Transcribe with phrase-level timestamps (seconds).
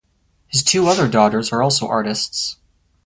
[0.47, 2.57] His two other daughters are also artists.